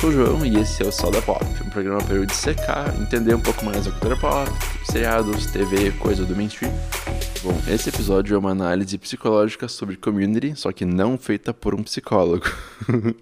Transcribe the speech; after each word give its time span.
sou 0.00 0.08
o 0.08 0.12
João 0.12 0.46
e 0.46 0.56
esse 0.56 0.82
é 0.82 0.86
o 0.86 0.90
Sal 0.90 1.10
da 1.10 1.20
Pop, 1.20 1.44
um 1.62 1.68
programa 1.68 2.02
para 2.02 2.14
eu 2.14 2.24
dissecar, 2.24 2.98
entender 2.98 3.34
um 3.34 3.40
pouco 3.40 3.62
mais 3.66 3.86
a 3.86 3.90
cultura 3.90 4.16
pop, 4.16 4.50
seriados, 4.86 5.44
TV, 5.44 5.92
coisa 5.92 6.24
do 6.24 6.34
mainstream. 6.34 6.72
Bom, 7.42 7.52
esse 7.68 7.90
episódio 7.90 8.34
é 8.34 8.38
uma 8.38 8.52
análise 8.52 8.96
psicológica 8.96 9.68
sobre 9.68 9.98
community, 9.98 10.56
só 10.56 10.72
que 10.72 10.86
não 10.86 11.18
feita 11.18 11.52
por 11.52 11.74
um 11.74 11.82
psicólogo. 11.82 12.46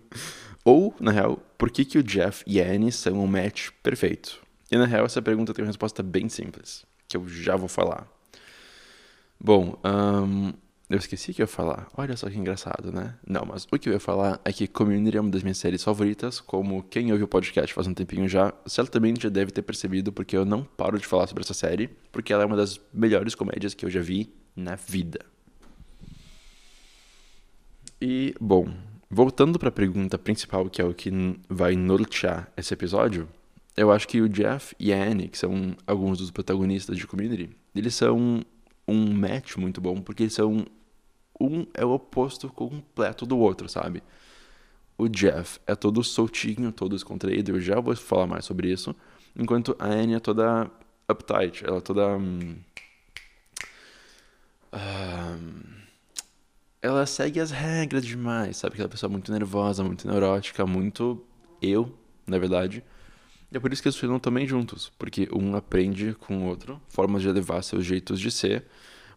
Ou, 0.65 0.95
na 1.01 1.11
real, 1.11 1.43
por 1.59 1.69
que, 1.69 1.85
que 1.85 1.99
o 1.99 2.03
Jeff 2.03 2.45
e 2.47 2.61
a 2.61 2.71
Annie 2.71 2.93
são 2.93 3.15
um 3.15 3.27
match 3.27 3.71
perfeito? 3.83 4.39
E 4.71 4.77
na 4.77 4.87
real, 4.87 5.05
essa 5.05 5.21
pergunta 5.21 5.53
tem 5.53 5.65
uma 5.65 5.71
resposta 5.71 6.01
bem 6.01 6.29
simples, 6.29 6.85
que 7.09 7.17
eu 7.17 7.27
já 7.27 7.57
vou 7.57 7.69
falar. 7.69 8.07
Bom, 9.41 9.77
um, 9.85 10.53
eu 10.89 10.97
esqueci 10.97 11.35
que 11.35 11.43
eu 11.43 11.45
ia 11.45 11.49
falar. 11.49 11.87
Olha 11.97 12.17
só 12.17 12.31
que 12.31 12.39
engraçado, 12.39 12.91
né? 12.91 13.15
Não, 13.27 13.45
mas 13.45 13.67
o 13.71 13.79
que 13.79 13.89
eu 13.89 13.93
ia 13.93 14.01
falar 14.01 14.41
é 14.43 14.53
que 14.53 14.67
Community 14.67 15.19
é 15.19 15.21
uma 15.21 15.31
das 15.31 15.43
minhas 15.43 15.59
séries 15.59 15.85
favoritas. 15.85 16.41
Como 16.41 16.83
quem 16.83 17.13
ouve 17.13 17.25
o 17.25 17.29
podcast 17.29 17.75
faz 17.75 17.87
um 17.87 17.93
tempinho 17.93 18.27
já, 18.27 18.55
certamente 18.67 19.23
já 19.23 19.29
deve 19.29 19.51
ter 19.51 19.63
percebido, 19.63 20.11
porque 20.11 20.35
eu 20.35 20.47
não 20.47 20.65
paro 20.65 20.99
de 20.99 21.07
falar 21.07 21.27
sobre 21.27 21.43
essa 21.43 21.53
série, 21.53 21.89
porque 22.11 22.33
ela 22.33 22.43
é 22.43 22.47
uma 22.47 22.57
das 22.57 22.81
melhores 22.93 23.35
comédias 23.35 23.75
que 23.75 23.85
eu 23.85 23.91
já 23.91 24.01
vi 24.01 24.33
na 24.57 24.77
vida. 24.77 25.21
E, 28.01 28.35
bom, 28.41 28.73
voltando 29.11 29.59
para 29.59 29.69
a 29.69 29.73
pergunta 29.73 30.17
principal, 30.17 30.71
que 30.71 30.81
é 30.81 30.85
o 30.85 30.95
que 30.95 31.11
vai 31.51 31.77
nortear 31.77 32.51
esse 32.57 32.73
episódio, 32.73 33.29
eu 33.77 33.93
acho 33.93 34.09
que 34.09 34.23
o 34.23 34.29
Jeff 34.29 34.75
e 34.81 34.93
a 34.93 35.05
Annie, 35.05 35.29
que 35.29 35.37
são 35.37 35.77
alguns 35.87 36.19
dos 36.19 36.31
protagonistas 36.31 36.97
de 36.97 37.07
Community, 37.07 37.51
eles 37.75 37.95
são 37.95 38.43
um 38.89 39.13
match 39.13 39.57
muito 39.57 39.81
bom, 39.81 40.01
porque 40.01 40.23
eles 40.25 40.33
são 40.33 40.65
um 41.41 41.67
é 41.75 41.85
o 41.85 41.91
oposto 41.91 42.49
completo 42.49 43.25
do 43.27 43.39
outro, 43.39 43.69
sabe? 43.69 44.03
O 44.97 45.09
Jeff 45.09 45.61
é 45.67 45.75
todo 45.75 46.03
soltinho, 46.03 46.73
todo 46.73 46.95
descontraído, 46.95 47.53
eu 47.53 47.61
já 47.61 47.81
vou 47.81 47.95
falar 47.95 48.27
mais 48.27 48.45
sobre 48.45 48.71
isso, 48.71 48.95
enquanto 49.37 49.77
a 49.79 49.87
Annie 49.87 50.17
é 50.17 50.21
toda 50.21 50.71
uptight, 51.09 51.65
ela 51.65 51.79
é 51.79 51.81
toda. 51.81 52.09
Um, 52.17 52.57
um, 54.73 55.79
ela 56.83 57.07
segue 57.07 57.41
as 57.41 57.51
regras 57.51 58.05
demais, 58.05 58.57
sabe? 58.57 58.75
Aquela 58.75 58.89
pessoa 58.89 59.11
muito 59.11 59.33
nervosa, 59.33 59.83
muito 59.83 60.07
neurótica, 60.07 60.67
muito 60.67 61.25
eu, 61.63 61.93
na 62.27 62.39
verdade. 62.39 62.85
E 63.51 63.57
é 63.57 63.61
por 63.61 63.73
isso 63.73 63.81
que 63.81 63.89
eles 63.89 63.97
ficam 63.97 64.19
também 64.19 64.47
juntos, 64.47 64.93
porque 64.99 65.29
um 65.33 65.57
aprende 65.57 66.15
com 66.15 66.39
o 66.39 66.47
outro 66.47 66.81
formas 66.89 67.23
de 67.23 67.33
levar 67.33 67.63
seus 67.63 67.85
jeitos 67.85 68.21
de 68.21 68.31
ser 68.31 68.67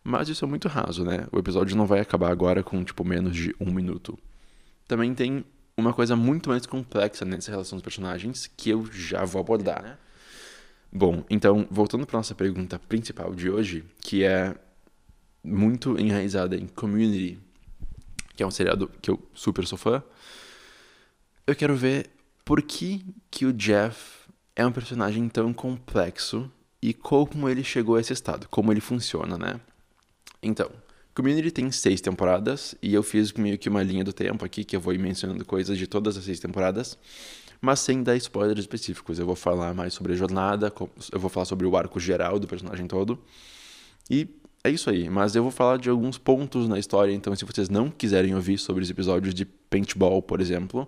mas 0.04 0.30
isso 0.30 0.44
é 0.44 0.48
muito 0.48 0.68
raso, 0.68 1.04
né? 1.04 1.28
O 1.32 1.38
episódio 1.38 1.76
não 1.76 1.86
vai 1.86 2.00
acabar 2.00 2.32
agora 2.32 2.64
com, 2.64 2.84
tipo, 2.84 3.04
menos 3.04 3.36
de 3.36 3.56
um 3.60 3.72
minuto. 3.72 4.18
Também 4.88 5.14
tem 5.14 5.46
uma 5.78 5.94
coisa 5.94 6.16
muito 6.16 6.50
mais 6.50 6.66
complexa 6.66 7.24
nessa 7.26 7.52
relação 7.52 7.78
dos 7.78 7.84
personagens 7.84 8.50
que 8.58 8.70
eu 8.70 8.86
já 8.92 9.24
vou 9.24 9.40
abordar. 9.40 9.82
Né? 9.82 9.98
Bom, 10.92 11.24
então, 11.30 11.68
voltando 11.70 12.06
para 12.06 12.18
nossa 12.18 12.36
pergunta 12.36 12.80
principal 12.80 13.34
de 13.34 13.50
hoje, 13.50 13.84
que 14.02 14.24
é 14.24 14.56
muito 15.44 16.00
enraizada 16.00 16.56
em 16.56 16.68
Community, 16.68 17.40
que 18.36 18.44
é 18.44 18.48
um 18.48 18.52
seriado 18.52 18.90
que 19.02 19.10
eu 19.10 19.22
super 19.34 19.66
sou 19.66 19.78
fã, 19.78 20.04
eu 21.46 21.56
quero 21.56 21.76
ver 21.76 22.10
por 22.44 22.62
que, 22.62 23.06
que 23.30 23.46
o 23.46 23.54
Jeff 23.54 24.28
é 24.56 24.66
um 24.66 24.72
personagem 24.72 25.28
tão 25.30 25.54
complexo 25.54 26.52
e 26.82 26.94
como 26.94 27.48
ele 27.48 27.64
chegou 27.64 27.96
a 27.96 28.02
esse 28.02 28.14
estado, 28.14 28.48
como 28.50 28.72
ele 28.72 28.82
funciona, 28.82 29.38
né? 29.38 29.60
Então, 30.42 30.70
Community 31.14 31.52
tem 31.52 31.70
seis 31.72 32.00
temporadas 32.00 32.74
e 32.82 32.94
eu 32.94 33.04
fiz 33.04 33.34
meio 33.34 33.58
que 33.58 33.68
uma 33.68 33.84
linha 33.84 34.04
do 34.04 34.14
tempo 34.14 34.46
aqui 34.46 34.64
que 34.64 34.76
eu 34.76 34.80
vou 34.80 34.98
mencionando 34.98 35.44
coisas 35.44 35.78
de 35.78 35.86
todas 35.86 36.18
as 36.18 36.24
seis 36.24 36.40
temporadas, 36.40 36.98
mas 37.60 37.82
sem 37.82 38.02
dar 38.02 38.16
spoilers 38.16 38.60
específicos. 38.60 39.20
Eu 39.20 39.26
vou 39.26 39.36
falar 39.36 39.74
mais 39.74 39.94
sobre 39.94 40.14
a 40.14 40.16
jornada, 40.16 40.74
eu 41.12 41.20
vou 41.20 41.30
falar 41.30 41.46
sobre 41.46 41.68
o 41.68 41.76
arco 41.76 42.00
geral 42.00 42.40
do 42.40 42.48
personagem 42.48 42.88
todo. 42.88 43.20
E 44.10 44.28
é 44.64 44.70
isso 44.70 44.90
aí, 44.90 45.10
mas 45.10 45.36
eu 45.36 45.44
vou 45.44 45.52
falar 45.52 45.78
de 45.78 45.90
alguns 45.90 46.18
pontos 46.18 46.68
na 46.68 46.80
história, 46.80 47.12
então 47.12 47.36
se 47.36 47.44
vocês 47.44 47.68
não 47.68 47.90
quiserem 47.90 48.34
ouvir 48.34 48.58
sobre 48.58 48.84
os 48.84 48.90
episódios 48.90 49.34
de 49.34 49.44
Paintball, 49.44 50.22
por 50.22 50.40
exemplo, 50.40 50.88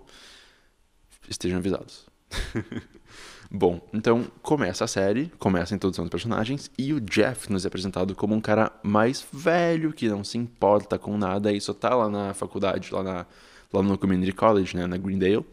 estejam 1.28 1.58
avisados. 1.58 2.06
Bom, 3.50 3.80
então 3.92 4.24
começa 4.42 4.84
a 4.84 4.88
série, 4.88 5.30
começa 5.38 5.74
a 5.74 5.76
introdução 5.76 6.04
dos 6.04 6.10
personagens 6.10 6.70
e 6.78 6.92
o 6.92 7.00
Jeff 7.00 7.52
nos 7.52 7.64
é 7.64 7.68
apresentado 7.68 8.14
como 8.14 8.34
um 8.34 8.40
cara 8.40 8.72
mais 8.82 9.24
velho 9.32 9.92
que 9.92 10.08
não 10.08 10.24
se 10.24 10.38
importa 10.38 10.98
com 10.98 11.16
nada 11.16 11.52
e 11.52 11.60
só 11.60 11.72
tá 11.72 11.94
lá 11.94 12.08
na 12.08 12.34
faculdade, 12.34 12.92
lá, 12.92 13.02
na, 13.02 13.26
lá 13.72 13.82
no 13.82 13.98
Community 13.98 14.32
College, 14.32 14.76
né, 14.76 14.86
na 14.86 14.96
Greendale, 14.96 15.44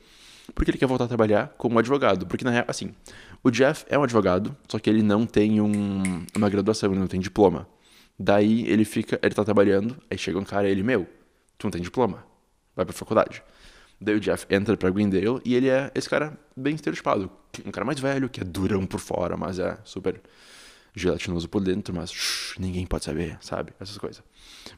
porque 0.56 0.72
ele 0.72 0.78
quer 0.78 0.88
voltar 0.88 1.06
a 1.06 1.08
trabalhar 1.08 1.54
como 1.58 1.78
advogado. 1.78 2.26
Porque 2.26 2.44
na 2.44 2.52
real, 2.52 2.66
assim, 2.68 2.94
o 3.44 3.52
Jeff 3.52 3.86
é 3.90 3.98
um 3.98 4.04
advogado, 4.04 4.56
só 4.68 4.80
que 4.80 4.90
ele 4.90 5.04
não 5.04 5.26
tem 5.26 5.62
um, 5.62 6.26
uma 6.36 6.50
graduação, 6.50 6.92
ele 6.92 7.00
não 7.00 7.08
tem 7.08 7.20
diploma. 7.20 7.68
Daí 8.18 8.68
ele 8.68 8.86
fica, 8.86 9.20
ele 9.22 9.34
tá 9.34 9.44
trabalhando, 9.44 9.98
aí 10.10 10.18
chega 10.18 10.38
um 10.38 10.44
cara 10.44 10.68
e 10.68 10.72
ele, 10.72 10.84
meu, 10.84 11.08
tu 11.58 11.66
não 11.66 11.72
tem 11.72 11.82
diploma, 11.82 12.24
vai 12.76 12.86
pra 12.86 12.94
faculdade. 12.94 13.44
Daí 14.02 14.16
o 14.16 14.20
Jeff 14.20 14.48
entra 14.50 14.76
pra 14.76 14.90
Greendale 14.90 15.40
e 15.46 15.54
ele 15.54 15.70
é 15.70 15.92
esse 15.94 16.10
cara 16.10 16.36
bem 16.58 16.74
estereotipado. 16.74 17.30
Um 17.64 17.70
cara 17.70 17.86
mais 17.86 18.00
velho, 18.00 18.28
que 18.28 18.42
é 18.42 18.44
durão 18.44 18.84
por 18.84 19.00
fora, 19.00 19.38
mas 19.38 19.60
é 19.60 19.78
super 19.84 20.20
gelatinoso 20.96 21.48
por 21.48 21.62
dentro, 21.62 21.94
mas 21.96 22.12
shh, 22.12 22.58
ninguém 22.58 22.86
pode 22.88 23.06
saber, 23.06 23.38
sabe? 23.42 23.74
Essas 23.80 24.00
coisas. 24.00 24.24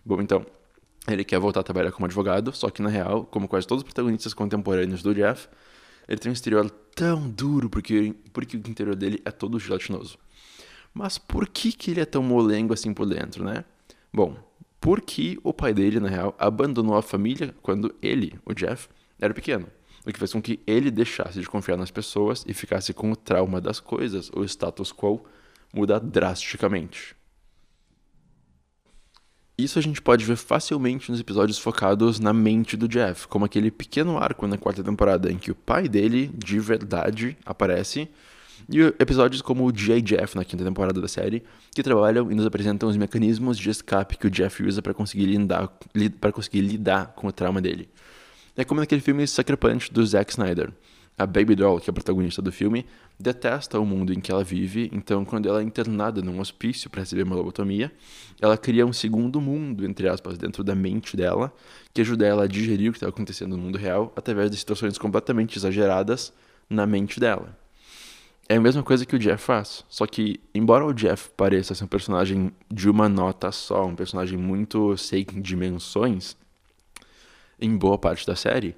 Bom, 0.05 0.21
então, 0.21 0.45
ele 1.07 1.23
quer 1.23 1.39
voltar 1.39 1.61
a 1.61 1.63
trabalhar 1.63 1.93
como 1.93 2.05
advogado, 2.05 2.51
só 2.51 2.69
que 2.69 2.81
na 2.81 2.89
real, 2.89 3.25
como 3.25 3.47
quase 3.47 3.65
todos 3.65 3.81
os 3.81 3.85
protagonistas 3.85 4.33
contemporâneos 4.33 5.01
do 5.01 5.15
Jeff, 5.15 5.47
ele 6.05 6.19
tem 6.19 6.29
um 6.29 6.33
exterior 6.33 6.69
tão 6.69 7.29
duro 7.29 7.69
porque, 7.69 8.13
porque 8.33 8.57
o 8.57 8.59
interior 8.59 8.95
dele 8.95 9.21
é 9.23 9.31
todo 9.31 9.57
gelatinoso. 9.57 10.17
Mas 10.93 11.17
por 11.17 11.47
que, 11.47 11.71
que 11.71 11.91
ele 11.91 12.01
é 12.01 12.05
tão 12.05 12.21
molengo 12.21 12.73
assim 12.73 12.93
por 12.93 13.07
dentro, 13.07 13.43
né? 13.43 13.63
Bom, 14.13 14.37
porque 14.81 15.39
o 15.43 15.53
pai 15.53 15.73
dele, 15.73 15.99
na 15.99 16.09
real, 16.09 16.35
abandonou 16.37 16.95
a 16.97 17.01
família 17.01 17.55
quando 17.61 17.95
ele, 18.01 18.37
o 18.45 18.53
Jeff, 18.53 18.89
era 19.19 19.33
pequeno, 19.33 19.67
o 20.05 20.11
que 20.11 20.19
fez 20.19 20.33
com 20.33 20.41
que 20.41 20.59
ele 20.67 20.91
deixasse 20.91 21.39
de 21.39 21.47
confiar 21.47 21.77
nas 21.77 21.91
pessoas 21.91 22.43
e 22.47 22.53
ficasse 22.53 22.93
com 22.93 23.11
o 23.11 23.15
trauma 23.15 23.61
das 23.61 23.79
coisas, 23.79 24.29
o 24.33 24.43
status 24.43 24.91
quo 24.91 25.25
muda 25.73 25.99
drasticamente. 25.99 27.15
Isso 29.57 29.77
a 29.77 29.81
gente 29.81 30.01
pode 30.01 30.25
ver 30.25 30.35
facilmente 30.35 31.11
nos 31.11 31.19
episódios 31.19 31.59
focados 31.59 32.19
na 32.19 32.33
mente 32.33 32.75
do 32.75 32.87
Jeff, 32.87 33.27
como 33.27 33.45
aquele 33.45 33.69
pequeno 33.69 34.17
arco 34.17 34.47
na 34.47 34.57
quarta 34.57 34.83
temporada 34.83 35.31
em 35.31 35.37
que 35.37 35.51
o 35.51 35.55
pai 35.55 35.87
dele, 35.87 36.31
de 36.35 36.59
verdade, 36.59 37.37
aparece, 37.45 38.09
e 38.67 38.79
episódios 38.99 39.41
como 39.41 39.65
o 39.65 39.75
G.I. 39.75 40.01
Jeff 40.01 40.35
na 40.35 40.43
quinta 40.43 40.63
temporada 40.63 40.99
da 40.99 41.07
série, 41.07 41.43
que 41.75 41.83
trabalham 41.83 42.31
e 42.31 42.35
nos 42.35 42.45
apresentam 42.45 42.89
os 42.89 42.97
mecanismos 42.97 43.57
de 43.57 43.69
escape 43.69 44.17
que 44.17 44.25
o 44.25 44.31
Jeff 44.31 44.63
usa 44.63 44.81
para 44.81 44.93
conseguir, 44.93 45.25
lidar, 45.25 45.71
conseguir 46.33 46.61
lidar 46.61 47.13
com 47.15 47.27
o 47.27 47.31
trauma 47.31 47.61
dele. 47.61 47.89
É 48.55 48.63
como 48.63 48.79
naquele 48.79 49.01
filme 49.01 49.25
Sucker 49.25 49.57
Punch 49.57 49.91
do 49.91 50.05
Zack 50.05 50.31
Snyder. 50.31 50.71
A 51.17 51.25
Baby 51.25 51.55
Doll, 51.55 51.79
que 51.79 51.89
é 51.89 51.91
a 51.91 51.93
protagonista 51.93 52.41
do 52.41 52.51
filme, 52.51 52.85
detesta 53.19 53.79
o 53.79 53.85
mundo 53.85 54.13
em 54.13 54.19
que 54.19 54.31
ela 54.31 54.43
vive, 54.43 54.89
então 54.93 55.25
quando 55.25 55.47
ela 55.47 55.59
é 55.59 55.63
internada 55.63 56.21
num 56.21 56.39
hospício 56.39 56.89
para 56.89 57.01
receber 57.01 57.23
uma 57.23 57.35
lobotomia, 57.35 57.91
ela 58.39 58.57
cria 58.57 58.85
um 58.85 58.93
segundo 58.93 59.41
mundo, 59.41 59.85
entre 59.85 60.07
aspas, 60.07 60.37
dentro 60.37 60.63
da 60.63 60.75
mente 60.75 61.17
dela, 61.17 61.51
que 61.93 62.01
ajuda 62.01 62.25
ela 62.25 62.43
a 62.43 62.47
digerir 62.47 62.89
o 62.89 62.93
que 62.93 62.97
está 62.97 63.07
acontecendo 63.07 63.55
no 63.55 63.63
mundo 63.63 63.77
real 63.77 64.11
através 64.15 64.49
de 64.51 64.57
situações 64.57 64.97
completamente 64.97 65.57
exageradas 65.57 66.33
na 66.69 66.85
mente 66.85 67.19
dela. 67.19 67.57
É 68.47 68.57
a 68.57 68.61
mesma 68.61 68.83
coisa 68.83 69.05
que 69.05 69.15
o 69.15 69.19
Jeff 69.19 69.43
faz, 69.43 69.85
só 69.89 70.05
que, 70.05 70.39
embora 70.53 70.85
o 70.85 70.93
Jeff 70.93 71.29
pareça 71.37 71.73
ser 71.73 71.83
um 71.85 71.87
personagem 71.87 72.51
de 72.71 72.89
uma 72.89 73.07
nota 73.07 73.51
só, 73.51 73.85
um 73.85 73.95
personagem 73.95 74.37
muito 74.37 74.97
sem 74.97 75.25
dimensões, 75.25 76.35
em 77.59 77.75
boa 77.75 77.97
parte 77.97 78.25
da 78.25 78.35
série, 78.35 78.75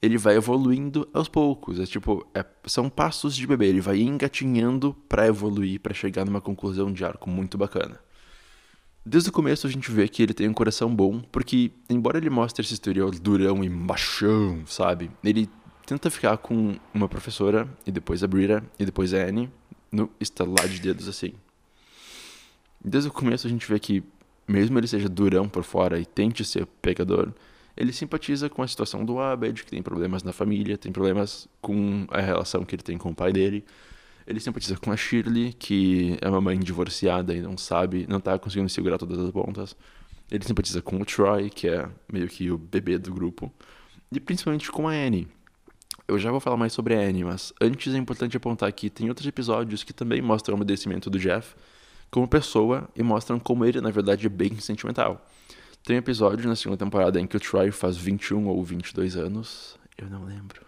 ele 0.00 0.18
vai 0.18 0.36
evoluindo 0.36 1.08
aos 1.12 1.28
poucos. 1.28 1.80
É 1.80 1.86
tipo, 1.86 2.26
é, 2.34 2.44
são 2.66 2.90
passos 2.90 3.34
de 3.34 3.46
bebê. 3.46 3.68
Ele 3.68 3.80
vai 3.80 4.00
engatinhando 4.00 4.94
para 5.08 5.26
evoluir, 5.26 5.80
para 5.80 5.94
chegar 5.94 6.24
numa 6.24 6.40
conclusão 6.40 6.92
de 6.92 7.04
arco 7.04 7.30
muito 7.30 7.56
bacana. 7.56 7.98
Desde 9.06 9.28
o 9.28 9.32
começo 9.32 9.66
a 9.66 9.70
gente 9.70 9.90
vê 9.90 10.08
que 10.08 10.22
ele 10.22 10.32
tem 10.32 10.48
um 10.48 10.54
coração 10.54 10.94
bom, 10.94 11.20
porque, 11.20 11.70
embora 11.90 12.16
ele 12.16 12.30
mostre 12.30 12.64
esse 12.64 12.72
exterior 12.72 13.10
durão 13.18 13.62
e 13.62 13.68
machão, 13.68 14.62
sabe? 14.66 15.10
Ele 15.22 15.48
tenta 15.84 16.10
ficar 16.10 16.38
com 16.38 16.76
uma 16.92 17.06
professora, 17.06 17.68
e 17.86 17.92
depois 17.92 18.22
a 18.22 18.26
Brita, 18.26 18.64
e 18.78 18.84
depois 18.86 19.12
a 19.12 19.18
Annie, 19.18 19.50
no 19.92 20.10
estalar 20.18 20.66
de 20.68 20.80
dedos 20.80 21.06
assim. 21.06 21.34
Desde 22.82 23.10
o 23.10 23.12
começo 23.12 23.46
a 23.46 23.50
gente 23.50 23.66
vê 23.66 23.78
que, 23.78 24.02
mesmo 24.48 24.78
ele 24.78 24.86
seja 24.86 25.08
durão 25.08 25.50
por 25.50 25.64
fora 25.64 26.00
e 26.00 26.06
tente 26.06 26.42
ser 26.42 26.64
pegador, 26.80 27.30
ele 27.76 27.92
simpatiza 27.92 28.48
com 28.48 28.62
a 28.62 28.68
situação 28.68 29.04
do 29.04 29.18
Abed, 29.18 29.64
que 29.64 29.70
tem 29.70 29.82
problemas 29.82 30.22
na 30.22 30.32
família, 30.32 30.78
tem 30.78 30.92
problemas 30.92 31.48
com 31.60 32.06
a 32.10 32.20
relação 32.20 32.64
que 32.64 32.74
ele 32.74 32.82
tem 32.82 32.96
com 32.96 33.10
o 33.10 33.14
pai 33.14 33.32
dele. 33.32 33.64
Ele 34.26 34.40
simpatiza 34.40 34.76
com 34.76 34.92
a 34.92 34.96
Shirley, 34.96 35.52
que 35.52 36.16
é 36.20 36.28
uma 36.28 36.40
mãe 36.40 36.58
divorciada 36.58 37.34
e 37.34 37.42
não 37.42 37.58
sabe, 37.58 38.06
não 38.08 38.20
tá 38.20 38.38
conseguindo 38.38 38.68
segurar 38.68 38.96
todas 38.96 39.18
as 39.18 39.30
pontas. 39.30 39.76
Ele 40.30 40.44
simpatiza 40.44 40.80
com 40.80 41.00
o 41.00 41.04
Troy, 41.04 41.50
que 41.50 41.68
é 41.68 41.88
meio 42.10 42.28
que 42.28 42.50
o 42.50 42.56
bebê 42.56 42.96
do 42.96 43.12
grupo. 43.12 43.52
E 44.10 44.20
principalmente 44.20 44.70
com 44.70 44.88
a 44.88 44.92
Annie. 44.92 45.28
Eu 46.06 46.18
já 46.18 46.30
vou 46.30 46.40
falar 46.40 46.56
mais 46.56 46.72
sobre 46.72 46.94
a 46.94 46.98
Annie, 47.00 47.24
mas 47.24 47.52
antes 47.60 47.94
é 47.94 47.98
importante 47.98 48.36
apontar 48.36 48.70
que 48.72 48.88
tem 48.88 49.08
outros 49.08 49.26
episódios 49.26 49.82
que 49.82 49.92
também 49.92 50.22
mostram 50.22 50.54
o 50.54 50.56
amadurecimento 50.56 51.10
do 51.10 51.18
Jeff 51.18 51.54
como 52.10 52.28
pessoa 52.28 52.88
e 52.94 53.02
mostram 53.02 53.38
como 53.40 53.64
ele, 53.64 53.80
na 53.80 53.90
verdade, 53.90 54.26
é 54.26 54.28
bem 54.28 54.58
sentimental. 54.60 55.26
Tem 55.84 55.96
um 55.96 55.98
episódio 55.98 56.48
na 56.48 56.56
segunda 56.56 56.78
temporada 56.78 57.20
em 57.20 57.26
que 57.26 57.36
o 57.36 57.40
Troy 57.40 57.70
faz 57.70 57.96
21 57.96 58.46
ou 58.48 58.64
22 58.64 59.16
anos, 59.16 59.78
eu 59.98 60.08
não 60.08 60.24
lembro. 60.24 60.62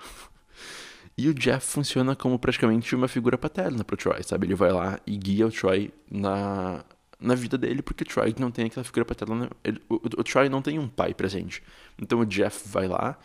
E 1.17 1.31
o 1.31 1.33
Jeff 1.33 1.67
funciona 1.67 2.15
como 2.15 2.39
praticamente 2.39 2.95
uma 2.95 3.09
figura 3.09 3.39
paterna 3.39 3.83
pro 3.83 3.97
Troy, 3.97 4.23
sabe? 4.23 4.47
Ele 4.47 4.55
vai 4.55 4.71
lá 4.71 5.01
e 5.07 5.17
guia 5.17 5.47
o 5.47 5.51
Troy 5.51 5.91
na, 6.11 6.85
na 7.19 7.35
vida 7.35 7.57
dele, 7.57 7.81
porque 7.81 8.03
o 8.03 8.07
Troy 8.07 8.35
não 8.39 8.51
tem 8.51 8.67
aquela 8.67 8.85
figura 8.85 9.07
paterna. 9.07 9.49
Ele, 9.65 9.81
o, 9.89 9.95
o, 9.95 10.23
Troy 10.23 10.51
não 10.51 10.61
tem 10.61 10.79
um 10.79 10.87
pai 10.87 11.15
presente. 11.15 11.63
Então 11.99 12.21
o 12.21 12.27
Jeff 12.27 12.69
vai 12.69 12.87
lá 12.87 13.19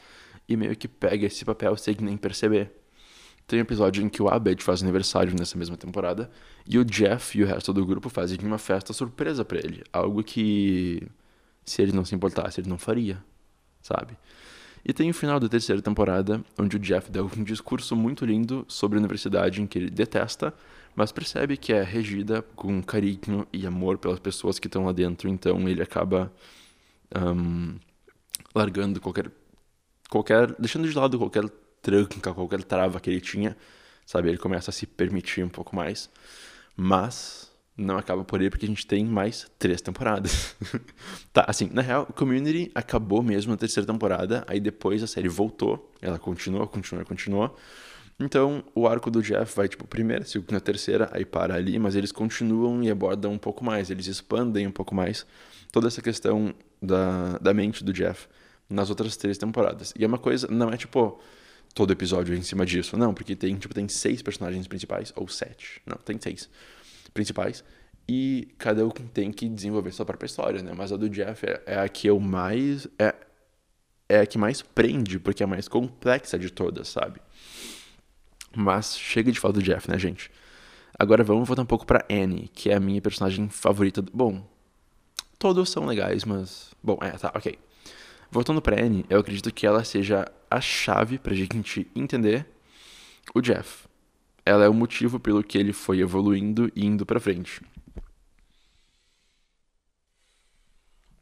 e 0.48 0.56
meio 0.56 0.74
que 0.78 0.88
pega 0.88 1.26
esse 1.26 1.44
papel 1.44 1.76
sem 1.76 1.98
nem 2.00 2.16
perceber. 2.16 2.72
Tem 3.46 3.60
um 3.60 3.64
episódio 3.64 4.02
em 4.02 4.08
que 4.08 4.22
o 4.22 4.30
Abed 4.30 4.64
faz 4.64 4.82
aniversário 4.82 5.36
nessa 5.38 5.58
mesma 5.58 5.76
temporada 5.76 6.32
e 6.66 6.80
o 6.80 6.86
Jeff 6.86 7.38
e 7.38 7.44
o 7.44 7.46
resto 7.46 7.74
do 7.74 7.86
grupo 7.86 8.08
fazem 8.08 8.38
uma 8.44 8.58
festa 8.58 8.94
surpresa 8.94 9.44
para 9.44 9.58
ele. 9.58 9.84
Algo 9.92 10.24
que, 10.24 11.06
se 11.66 11.81
ele 11.81 11.92
não 11.92 12.06
se 12.06 12.16
importasse, 12.16 12.60
ele 12.60 12.69
não 12.69 12.78
faria, 12.78 13.24
sabe? 13.81 14.18
E 14.84 14.94
tem 14.94 15.10
o 15.10 15.13
final 15.13 15.40
da 15.40 15.48
terceira 15.48 15.81
temporada, 15.81 16.44
onde 16.58 16.75
o 16.75 16.80
Jeff 16.80 17.12
dá 17.12 17.24
um 17.24 17.44
discurso 17.44 17.96
muito 17.96 18.25
lindo 18.25 18.66
sobre 18.68 18.98
a 18.98 19.00
universidade 19.00 19.62
em 19.62 19.68
que 19.68 19.78
ele 19.78 19.90
detesta, 19.90 20.54
mas 20.96 21.12
percebe 21.12 21.56
que 21.56 21.72
é 21.72 21.84
regida 21.84 22.42
com 22.56 22.81
carinho 22.81 23.48
e 23.54 23.66
amor 23.66 23.98
pelas 23.98 24.19
pessoas 24.19 24.60
que 24.60 24.68
estão 24.68 24.86
lá 24.86 24.92
dentro, 24.92 25.30
então 25.30 25.69
ele 25.69 25.81
acaba 25.81 26.34
um, 27.16 27.75
largando 28.56 29.00
qualquer, 29.00 29.31
qualquer. 30.10 30.54
deixando 30.60 30.90
de 30.90 30.98
lado 30.98 31.18
qualquer 31.18 31.48
tranca, 31.81 32.34
qualquer 32.34 32.63
trava 32.63 33.00
que 33.00 33.10
ele 33.10 33.22
tinha, 33.22 33.56
sabe? 34.06 34.30
Ele 34.30 34.38
começa 34.38 34.72
a 34.72 34.74
se 34.74 34.86
permitir 34.86 35.44
um 35.44 35.50
pouco 35.50 35.75
mais, 35.75 36.10
mas 36.75 37.50
não 37.81 37.98
acaba 37.98 38.24
por 38.24 38.39
aí 38.39 38.50
porque 38.50 38.66
a 38.66 38.69
gente 38.69 38.86
tem 38.86 39.04
mais 39.06 39.50
três 39.57 39.81
temporadas. 39.81 40.56
tá, 41.33 41.45
assim, 41.48 41.69
na 41.72 41.81
real, 41.81 42.06
Community 42.06 42.72
acabou 42.74 43.22
mesmo 43.24 43.51
na 43.51 43.57
terceira 43.57 43.86
temporada, 43.86 44.44
aí 44.48 44.60
depois 44.60 45.01
a 45.04 45.07
série 45.07 45.28
voltou, 45.28 45.92
ela 46.01 46.19
continuou, 46.19 46.68
continuou, 46.68 47.06
continuou. 47.06 47.57
Então, 48.19 48.63
o 48.75 48.88
arco 48.88 49.10
do 49.10 49.22
Jeff 49.22 49.56
vai, 49.56 49.68
tipo, 49.68 49.88
primeira, 49.88 50.24
segunda, 50.25 50.62
terceira, 50.62 51.10
aí 51.12 51.25
para 51.25 51.56
ali, 51.56 51.80
mas 51.80 51.95
eles 51.95 52.12
continuam 52.12 52.83
e 52.83 52.92
abordam 52.92 53.33
um 53.33 53.38
pouco 53.38 53.63
mais, 53.63 53.89
eles 53.89 54.06
expandem 54.06 54.68
um 54.68 54.72
pouco 54.72 54.94
mais 54.94 55.25
toda 55.72 55.88
essa 55.88 56.01
questão 56.01 56.54
da, 56.81 57.38
da 57.39 57.54
mente 57.54 57.84
do 57.84 57.92
Jeff 57.92 58.27
nas 58.69 58.89
outras 58.89 59.18
três 59.18 59.38
temporadas. 59.38 59.92
E 59.98 60.04
é 60.04 60.07
uma 60.07 60.19
coisa, 60.19 60.48
não 60.48 60.69
é 60.69 60.77
tipo 60.77 61.19
todo 61.74 61.92
episódio 61.92 62.36
em 62.36 62.42
cima 62.42 62.66
disso, 62.66 62.98
não, 62.98 63.13
porque 63.13 63.36
tem, 63.36 63.56
tipo, 63.56 63.74
tem 63.74 63.88
seis 63.88 64.22
personagens 64.22 64.68
principais, 64.68 65.12
ou 65.16 65.27
sete, 65.27 65.81
não, 65.86 65.95
tem 65.98 66.19
seis 66.19 66.50
principais. 67.13 67.63
E 68.07 68.53
cada 68.57 68.86
um 68.86 68.89
tem 68.89 69.31
que 69.31 69.48
desenvolver 69.48 69.92
sua 69.92 70.06
própria 70.06 70.25
história, 70.25 70.62
né? 70.62 70.74
Mas 70.75 70.92
a 70.92 70.98
do 70.98 71.09
Jeff 71.09 71.45
é, 71.45 71.63
é 71.65 71.80
a 71.80 71.88
que 71.88 72.07
eu 72.07 72.19
mais. 72.19 72.88
É, 73.00 73.15
é 74.09 74.19
a 74.19 74.25
que 74.25 74.38
mais 74.38 74.62
prende, 74.62 75.19
porque 75.19 75.44
é 75.44 75.45
a 75.45 75.48
mais 75.48 75.68
complexa 75.68 76.38
de 76.38 76.51
todas, 76.51 76.89
sabe? 76.89 77.21
Mas 78.56 78.98
chega 78.98 79.31
de 79.31 79.39
falar 79.39 79.53
do 79.53 79.63
Jeff, 79.63 79.89
né, 79.89 79.98
gente? 79.98 80.30
Agora 81.00 81.24
vamos 81.24 81.48
voltar 81.48 81.62
um 81.62 81.65
pouco 81.65 81.86
pra 81.86 82.06
Annie, 82.12 82.50
que 82.53 82.69
é 82.69 82.75
a 82.75 82.80
minha 82.80 83.01
personagem 83.01 83.48
favorita. 83.50 84.03
Bom, 84.13 84.45
todos 85.39 85.69
são 85.69 85.86
legais, 85.86 86.25
mas. 86.25 86.71
Bom, 86.83 86.98
é, 87.01 87.12
tá, 87.12 87.31
ok. 87.33 87.57
Voltando 88.30 88.62
pra 88.62 88.81
Annie, 88.81 89.06
eu 89.09 89.19
acredito 89.19 89.53
que 89.53 89.65
ela 89.65 89.83
seja 89.83 90.25
a 90.50 90.59
chave 90.59 91.18
pra 91.18 91.33
gente 91.33 91.89
entender 91.95 92.45
o 93.33 93.42
Jeff 93.42 93.91
ela 94.51 94.65
é 94.65 94.69
o 94.69 94.74
motivo 94.74 95.19
pelo 95.19 95.44
que 95.44 95.57
ele 95.57 95.74
foi 95.74 96.00
evoluindo 96.00 96.71
e 96.75 96.86
indo 96.86 97.06
para 97.06 97.19
frente. 97.19 97.62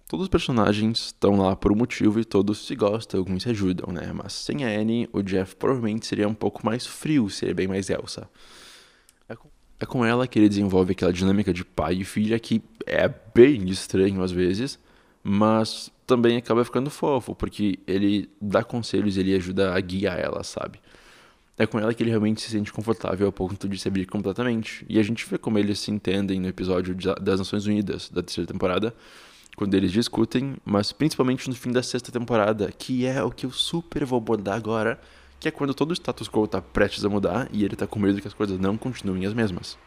Todos 0.07 0.23
os 0.23 0.29
personagens 0.29 1.05
estão 1.05 1.37
lá 1.37 1.55
por 1.55 1.71
um 1.71 1.75
motivo 1.75 2.19
e 2.19 2.25
todos 2.25 2.65
se 2.65 2.75
gostam, 2.75 3.19
alguns 3.19 3.43
se 3.43 3.49
ajudam, 3.49 3.93
né? 3.93 4.11
Mas 4.11 4.33
sem 4.33 4.65
a 4.65 4.67
Annie, 4.67 5.07
o 5.13 5.21
Jeff 5.21 5.55
provavelmente 5.55 6.07
seria 6.07 6.27
um 6.27 6.33
pouco 6.33 6.65
mais 6.65 6.87
frio, 6.87 7.29
seria 7.29 7.53
bem 7.53 7.67
mais 7.67 7.89
Elsa. 7.89 8.27
É 9.79 9.85
com, 9.85 10.03
é 10.03 10.09
ela 10.09 10.27
que 10.27 10.37
ele 10.37 10.49
desenvolve 10.49 10.91
aquela 10.91 11.13
dinâmica 11.13 11.53
de 11.53 11.63
pai 11.63 11.93
e 11.93 12.03
filha 12.03 12.37
que 12.37 12.61
é 12.85 13.07
bem 13.33 13.69
estranho 13.69 14.21
às 14.21 14.31
vezes, 14.31 14.77
mas 15.23 15.91
também 16.05 16.37
acaba 16.37 16.65
ficando 16.65 16.89
fofo, 16.89 17.33
porque 17.33 17.79
ele 17.87 18.29
dá 18.41 18.63
conselhos 18.63 19.15
e 19.15 19.19
ele 19.21 19.35
ajuda 19.35 19.73
a 19.73 19.79
guiar 19.79 20.19
ela, 20.19 20.43
sabe? 20.43 20.81
É 21.59 21.67
com 21.67 21.77
ela 21.77 21.93
que 21.93 22.01
ele 22.01 22.09
realmente 22.09 22.39
se 22.39 22.49
sente 22.49 22.71
confortável 22.71 23.25
ao 23.25 23.33
ponto 23.33 23.67
de 23.67 23.77
se 23.77 23.85
abrir 23.89 24.05
completamente. 24.05 24.85
E 24.87 24.97
a 24.97 25.03
gente 25.03 25.29
vê 25.29 25.37
como 25.37 25.59
eles 25.59 25.77
se 25.77 25.91
entendem 25.91 26.39
no 26.39 26.47
episódio 26.47 26.95
das 27.19 27.37
Nações 27.37 27.65
Unidas 27.65 28.09
da 28.09 28.23
terceira 28.23 28.47
temporada, 28.47 28.95
quando 29.57 29.73
eles 29.73 29.91
discutem, 29.91 30.55
mas 30.63 30.93
principalmente 30.93 31.49
no 31.49 31.55
fim 31.55 31.69
da 31.69 31.83
sexta 31.83 32.13
temporada, 32.13 32.71
que 32.71 33.05
é 33.05 33.21
o 33.21 33.29
que 33.29 33.45
eu 33.45 33.51
super 33.51 34.05
vou 34.05 34.15
abordar 34.15 34.55
agora, 34.55 35.01
que 35.37 35.49
é 35.49 35.51
quando 35.51 35.73
todo 35.73 35.91
o 35.91 35.93
status 35.93 36.29
quo 36.29 36.45
está 36.45 36.61
prestes 36.61 37.03
a 37.03 37.09
mudar 37.09 37.49
e 37.51 37.65
ele 37.65 37.73
está 37.73 37.85
com 37.85 37.99
medo 37.99 38.21
que 38.21 38.27
as 38.29 38.33
coisas 38.33 38.57
não 38.57 38.77
continuem 38.77 39.25
as 39.25 39.33
mesmas. 39.33 39.77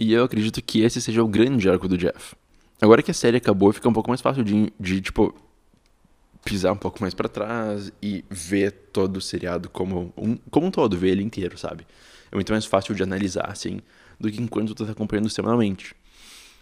E 0.00 0.12
eu 0.12 0.24
acredito 0.24 0.60
que 0.60 0.80
esse 0.80 1.00
seja 1.00 1.22
o 1.22 1.28
grande 1.28 1.70
arco 1.70 1.86
do 1.86 1.96
Jeff. 1.96 2.34
Agora 2.82 3.00
que 3.00 3.12
a 3.12 3.14
série 3.14 3.36
acabou, 3.36 3.72
fica 3.72 3.88
um 3.88 3.92
pouco 3.92 4.10
mais 4.10 4.20
fácil 4.20 4.42
de, 4.42 4.72
de 4.78 5.00
tipo, 5.00 5.32
pisar 6.44 6.72
um 6.72 6.76
pouco 6.76 7.00
mais 7.00 7.14
para 7.14 7.28
trás 7.28 7.92
e 8.02 8.24
ver 8.30 8.72
todo 8.92 9.16
o 9.16 9.20
seriado 9.20 9.68
como 9.68 10.12
um, 10.16 10.36
como 10.50 10.66
um 10.66 10.70
todo, 10.70 10.96
ver 10.96 11.10
ele 11.10 11.22
inteiro, 11.22 11.58
sabe? 11.58 11.86
É 12.30 12.34
muito 12.34 12.52
mais 12.52 12.64
fácil 12.64 12.94
de 12.94 13.02
analisar, 13.02 13.50
assim, 13.50 13.80
do 14.18 14.30
que 14.30 14.40
enquanto 14.40 14.74
tu 14.74 14.84
tá 14.84 14.92
acompanhando 14.92 15.28
semanalmente. 15.28 15.94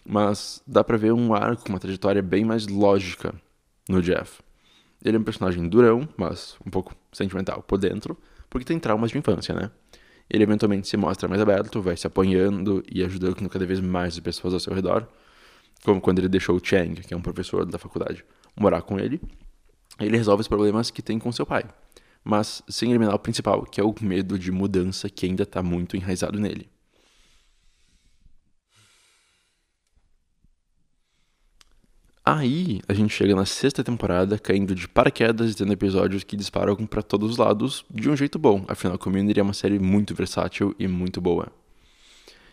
Mas 0.05 0.63
dá 0.67 0.85
pra 0.85 0.97
ver 0.97 1.13
um 1.13 1.35
arco, 1.35 1.69
uma 1.69 1.81
trajetória 1.81 2.23
bem 2.23 2.45
mais 2.45 2.69
lógica 2.69 3.35
no 3.89 4.01
Jeff. 4.01 4.41
Ele 5.05 5.17
é 5.17 5.21
um 5.21 5.25
personagem 5.25 5.69
durão, 5.69 6.09
mas 6.17 6.57
um 6.65 6.71
pouco 6.71 6.95
sentimental 7.13 7.63
por 7.63 7.79
dentro, 7.79 8.17
porque 8.49 8.65
tem 8.65 8.79
traumas 8.79 9.11
de 9.11 9.19
infância, 9.19 9.55
né? 9.55 9.71
Ele 10.29 10.43
eventualmente 10.43 10.89
se 10.89 10.97
mostra 10.97 11.29
mais 11.29 11.41
aberto, 11.41 11.81
vai 11.81 11.97
se 11.97 12.07
apoiando 12.07 12.83
e 12.91 13.05
ajudando 13.05 13.49
cada 13.49 13.65
vez 13.65 13.81
mais 13.81 14.15
as 14.15 14.21
pessoas 14.21 14.55
ao 14.55 14.61
seu 14.61 14.75
redor. 14.75 15.07
Como 15.85 16.01
quando 16.01 16.19
ele 16.19 16.29
deixou 16.29 16.57
o 16.57 16.61
Chang, 16.63 17.01
que 17.03 17.15
é 17.15 17.17
um 17.17 17.21
professor 17.21 17.65
da 17.65 17.79
faculdade, 17.79 18.25
morar 18.57 18.83
com 18.83 18.99
ele 18.99 19.21
ele 20.01 20.17
resolve 20.17 20.43
os 20.43 20.49
problemas 20.49 20.91
que 20.91 21.03
tem 21.03 21.19
com 21.19 21.33
seu 21.33 21.47
pai, 21.47 21.65
mas 22.23 22.63
sem 22.69 22.91
eliminar 22.91 23.15
o 23.15 23.19
principal, 23.19 23.63
que 23.63 23.81
é 23.81 23.85
o 23.85 23.95
medo 24.01 24.39
de 24.39 24.51
mudança 24.53 25.09
que 25.09 25.27
ainda 25.27 25.45
está 25.45 25.63
muito 25.63 25.97
enraizado 25.97 26.39
nele. 26.39 26.69
Aí 32.29 32.81
a 32.89 32.93
gente 32.93 33.15
chega 33.15 33.37
na 33.37 33.47
sexta 33.47 33.85
temporada, 33.85 34.37
caindo 34.37 34.75
de 34.75 34.89
paraquedas 34.89 35.53
e 35.53 35.55
tendo 35.55 35.73
episódios 35.73 36.25
que 36.25 36.37
disparam 36.37 36.75
para 36.85 37.01
todos 37.01 37.31
os 37.31 37.37
lados 37.37 37.85
de 37.89 38.11
um 38.11 38.17
jeito 38.17 38.37
bom. 38.37 38.65
Afinal, 38.67 38.99
Community 38.99 39.39
é 39.39 39.43
uma 39.45 39.53
série 39.53 39.79
muito 39.79 40.13
versátil 40.13 40.75
e 40.77 40.89
muito 40.89 41.21
boa. 41.21 41.47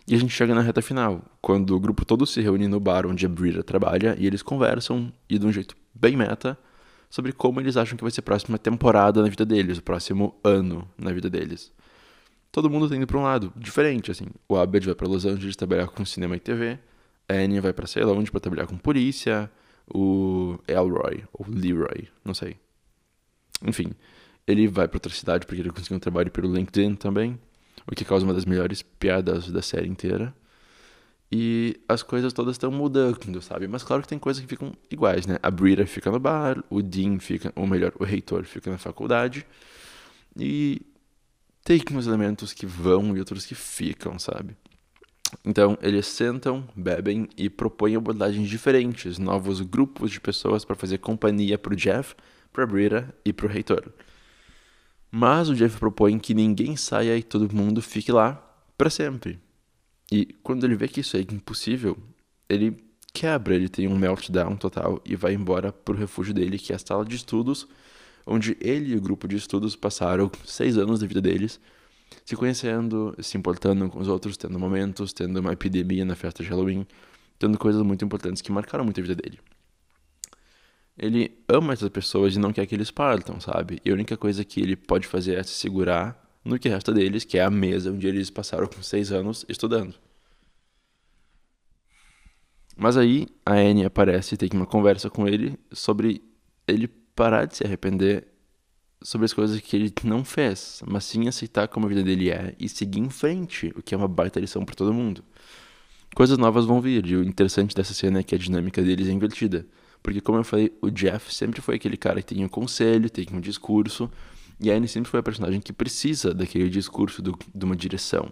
E 0.07 0.13
a 0.13 0.17
gente 0.19 0.31
chega 0.31 0.53
na 0.53 0.62
reta 0.62 0.79
final, 0.79 1.23
quando 1.41 1.75
o 1.75 1.79
grupo 1.79 2.05
todo 2.05 2.23
se 2.27 2.39
reúne 2.39 2.67
no 2.67 2.79
bar 2.79 3.07
onde 3.07 3.25
a 3.25 3.29
Brita 3.29 3.63
trabalha 3.63 4.15
e 4.19 4.27
eles 4.27 4.43
conversam 4.43 5.12
e 5.27 5.39
de 5.39 5.45
um 5.47 5.51
jeito 5.51 5.75
bem 5.91 6.15
meta 6.15 6.55
sobre 7.13 7.32
como 7.32 7.62
eles 7.62 7.77
acham 7.77 7.96
que 7.96 8.03
vai 8.03 8.10
ser 8.10 8.22
a 8.22 8.24
próxima 8.24 8.58
temporada 8.58 9.22
na 9.22 9.29
vida 9.29 9.46
deles, 9.46 9.77
o 9.77 9.84
próximo 9.84 10.36
ano 10.43 10.89
na 10.98 11.13
vida 11.13 11.29
deles. 11.29 11.72
Todo 12.51 12.72
mundo 12.72 12.89
tá 12.89 12.96
indo 12.96 13.05
pra 13.05 13.20
um 13.20 13.22
lado 13.22 13.53
diferente, 13.55 14.10
assim. 14.10 14.25
O 14.50 14.58
Abed 14.58 14.84
vai 14.84 14.96
para 14.96 15.08
Los 15.08 15.24
Angeles 15.24 15.55
trabalhar 15.55 15.86
com 15.89 16.03
cinema 16.03 16.36
e 16.36 16.39
TV, 16.39 16.79
a 17.29 17.34
Annie 17.36 17.60
vai 17.60 17.72
para 17.72 17.86
sei 17.86 18.03
lá 18.03 18.13
onde 18.13 18.32
pra 18.32 18.39
trabalhar 18.39 18.65
com 18.65 18.75
polícia, 18.79 19.48
o 19.93 20.58
Elroy, 20.67 21.24
ou 21.32 21.46
Leroy, 21.48 22.08
não 22.25 22.34
sei. 22.34 22.58
Enfim, 23.63 23.91
ele 24.48 24.67
vai 24.67 24.88
para 24.88 24.96
outra 24.96 25.13
cidade 25.13 25.46
porque 25.46 25.62
ele 25.62 25.70
conseguiu 25.70 25.98
um 25.98 26.00
trabalho 26.00 26.32
pelo 26.32 26.51
LinkedIn 26.51 26.96
também, 26.96 27.39
o 27.86 27.93
que 27.93 28.03
causa 28.03 28.25
uma 28.25 28.34
das 28.34 28.46
melhores 28.46 28.82
piadas 28.82 29.51
da 29.51 29.62
série 29.62 29.88
inteira. 29.88 30.34
E 31.35 31.81
as 31.89 32.03
coisas 32.03 32.31
todas 32.31 32.53
estão 32.53 32.69
mudando, 32.69 33.41
sabe? 33.41 33.67
Mas 33.67 33.81
claro 33.81 34.03
que 34.03 34.07
tem 34.07 34.19
coisas 34.19 34.39
que 34.39 34.47
ficam 34.47 34.71
iguais, 34.91 35.25
né? 35.25 35.39
A 35.41 35.49
Brita 35.49 35.83
fica 35.87 36.11
no 36.11 36.19
bar, 36.19 36.63
o 36.69 36.79
Dean 36.79 37.17
fica, 37.17 37.51
ou 37.55 37.65
melhor, 37.65 37.91
o 37.99 38.03
reitor 38.03 38.45
fica 38.45 38.69
na 38.69 38.77
faculdade. 38.77 39.43
E 40.37 40.79
tem 41.63 41.81
uns 41.93 42.05
elementos 42.05 42.53
que 42.53 42.67
vão 42.67 43.17
e 43.17 43.19
outros 43.19 43.47
que 43.47 43.55
ficam, 43.55 44.19
sabe? 44.19 44.55
Então, 45.43 45.75
eles 45.81 46.05
sentam, 46.05 46.69
bebem 46.75 47.27
e 47.35 47.49
propõem 47.49 47.95
abordagens 47.95 48.47
diferentes, 48.47 49.17
novos 49.17 49.59
grupos 49.59 50.11
de 50.11 50.21
pessoas 50.21 50.63
para 50.63 50.75
fazer 50.75 50.99
companhia 50.99 51.57
pro 51.57 51.75
Jeff, 51.75 52.13
pra 52.51 52.67
Brita 52.67 53.11
e 53.25 53.33
pro 53.33 53.47
reitor. 53.47 53.91
Mas 55.09 55.49
o 55.49 55.55
Jeff 55.55 55.79
propõe 55.79 56.19
que 56.19 56.35
ninguém 56.35 56.75
saia 56.75 57.17
e 57.17 57.23
todo 57.23 57.51
mundo 57.51 57.81
fique 57.81 58.11
lá 58.11 58.35
para 58.77 58.91
sempre. 58.91 59.39
E 60.12 60.25
quando 60.43 60.65
ele 60.65 60.75
vê 60.75 60.88
que 60.88 61.00
isso 61.00 61.17
é 61.17 61.22
impossível, 61.22 61.98
ele 62.50 62.77
quebra, 63.13 63.55
ele 63.55 63.69
tem 63.69 63.88
um 63.88 63.98
meltdown 63.98 64.55
total 64.55 65.01
e 65.05 65.15
vai 65.15 65.33
embora 65.33 65.72
pro 65.72 65.95
refúgio 65.95 66.33
dele, 66.33 66.57
que 66.57 66.74
é 66.74 66.75
a 66.75 66.79
sala 66.79 67.05
de 67.05 67.15
estudos, 67.15 67.67
onde 68.25 68.57
ele 68.60 68.93
e 68.93 68.95
o 68.95 69.01
grupo 69.01 69.27
de 69.27 69.36
estudos 69.36 69.75
passaram 69.75 70.31
seis 70.45 70.77
anos 70.77 71.00
da 71.00 71.07
vida 71.07 71.22
deles, 71.22 71.60
se 72.25 72.36
conhecendo, 72.36 73.15
se 73.19 73.38
importando 73.38 73.89
com 73.89 74.00
os 74.00 74.07
outros, 74.07 74.38
tendo 74.38 74.60
momentos, 74.60 75.13
tendo 75.13 75.39
uma 75.39 75.53
epidemia 75.53 76.05
na 76.05 76.15
festa 76.15 76.43
de 76.43 76.50
Halloween, 76.50 76.88
tendo 77.38 77.57
coisas 77.57 77.81
muito 77.81 78.03
importantes 78.05 78.41
que 78.41 78.51
marcaram 78.51 78.83
muito 78.83 79.00
a 79.00 79.03
vida 79.03 79.15
dele. 79.15 79.39
Ele 80.98 81.39
ama 81.50 81.74
essas 81.74 81.89
pessoas 81.89 82.36
e 82.36 82.39
não 82.39 82.53
quer 82.53 82.65
que 82.65 82.75
eles 82.75 82.91
partam, 82.91 83.39
sabe? 83.39 83.81
E 83.83 83.89
a 83.89 83.93
única 83.93 84.15
coisa 84.15 84.45
que 84.45 84.62
ele 84.62 84.75
pode 84.75 85.07
fazer 85.07 85.38
é 85.38 85.43
se 85.43 85.53
segurar 85.53 86.23
no 86.43 86.59
que 86.59 86.69
resta 86.69 86.91
deles, 86.91 87.23
que 87.23 87.38
é 87.38 87.43
a 87.43 87.50
mesa 87.50 87.91
onde 87.91 88.07
eles 88.07 88.29
passaram 88.29 88.67
com 88.67 88.81
seis 88.81 89.12
anos 89.12 89.45
estudando. 89.47 89.95
Mas 92.75 92.97
aí 92.97 93.27
a 93.45 93.53
Anne 93.53 93.85
aparece 93.85 94.35
e 94.35 94.38
tem 94.38 94.50
uma 94.53 94.65
conversa 94.65 95.09
com 95.09 95.27
ele 95.27 95.57
sobre 95.71 96.21
ele 96.67 96.88
parar 96.88 97.45
de 97.45 97.57
se 97.57 97.63
arrepender 97.63 98.27
sobre 99.01 99.25
as 99.25 99.33
coisas 99.33 99.59
que 99.59 99.75
ele 99.75 99.93
não 100.03 100.23
fez, 100.23 100.81
mas 100.88 101.03
sim 101.03 101.27
aceitar 101.27 101.67
como 101.67 101.85
a 101.85 101.89
vida 101.89 102.01
dele 102.01 102.31
é 102.31 102.55
e 102.57 102.69
seguir 102.69 103.00
em 103.00 103.09
frente, 103.09 103.71
o 103.75 103.83
que 103.83 103.93
é 103.93 103.97
uma 103.97 104.07
baita 104.07 104.39
lição 104.39 104.63
para 104.63 104.75
todo 104.75 104.93
mundo. 104.93 105.23
Coisas 106.15 106.38
novas 106.38 106.65
vão 106.65 106.79
vir, 106.79 107.05
e 107.05 107.15
o 107.15 107.23
interessante 107.23 107.75
dessa 107.75 107.93
cena 107.93 108.19
é 108.19 108.23
que 108.23 108.33
a 108.33 108.38
dinâmica 108.38 108.81
deles 108.81 109.07
é 109.07 109.12
invertida. 109.12 109.65
Porque, 110.01 110.21
como 110.21 110.38
eu 110.38 110.43
falei, 110.43 110.71
o 110.81 110.89
Jeff 110.89 111.33
sempre 111.33 111.62
foi 111.62 111.75
aquele 111.75 111.97
cara 111.97 112.21
que 112.21 112.35
tem 112.35 112.45
um 112.45 112.50
conselho, 112.50 113.09
tem 113.09 113.25
um 113.31 113.39
discurso, 113.39 114.12
e 114.60 114.72
a 114.72 114.75
Anne 114.75 114.88
sempre 114.88 115.10
foi 115.10 115.19
a 115.19 115.24
personagem 115.24 115.60
que 115.60 115.74
precisa 115.74 116.33
daquele 116.33 116.69
discurso 116.69 117.22
do, 117.22 117.38
de 117.53 117.65
uma 117.65 117.75
direção. 117.75 118.31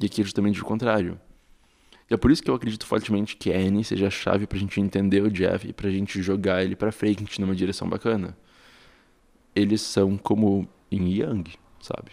E 0.00 0.06
aqui 0.06 0.20
é 0.20 0.24
justamente 0.24 0.60
o 0.60 0.64
contrário. 0.64 1.20
E 2.10 2.14
é 2.14 2.16
por 2.16 2.30
isso 2.30 2.42
que 2.42 2.50
eu 2.50 2.54
acredito 2.54 2.86
fortemente 2.86 3.36
que 3.36 3.52
a 3.52 3.56
Annie 3.56 3.84
seja 3.84 4.06
a 4.06 4.10
chave 4.10 4.46
pra 4.46 4.58
gente 4.58 4.80
entender 4.80 5.22
o 5.22 5.30
Jeff 5.30 5.66
e 5.66 5.72
pra 5.72 5.90
gente 5.90 6.20
jogar 6.22 6.62
ele 6.62 6.76
pra 6.76 6.92
frente 6.92 7.40
numa 7.40 7.54
direção 7.54 7.88
bacana. 7.88 8.36
Eles 9.54 9.80
são 9.80 10.16
como 10.18 10.68
em 10.90 11.20
Young, 11.20 11.44
sabe? 11.80 12.12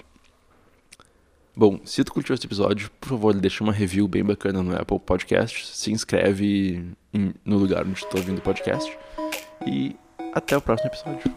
Bom, 1.55 1.81
se 1.83 2.01
tu 2.05 2.13
curtiu 2.13 2.33
esse 2.33 2.45
episódio, 2.45 2.89
por 3.01 3.09
favor, 3.09 3.33
deixa 3.33 3.61
uma 3.61 3.73
review 3.73 4.07
bem 4.07 4.23
bacana 4.23 4.63
no 4.63 4.73
Apple 4.73 4.99
Podcast, 4.99 5.67
se 5.67 5.91
inscreve 5.91 6.85
em, 7.13 7.33
no 7.43 7.57
lugar 7.57 7.85
onde 7.85 7.99
tu 7.99 8.07
tá 8.07 8.17
ouvindo 8.17 8.37
o 8.37 8.41
podcast 8.41 8.97
e 9.67 9.93
até 10.33 10.55
o 10.55 10.61
próximo 10.61 10.89
episódio. 10.89 11.35